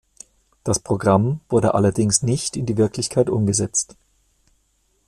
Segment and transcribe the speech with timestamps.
[0.63, 3.95] Das Programm wurde allerdings nicht in die Wirklichkeit umgesetzt.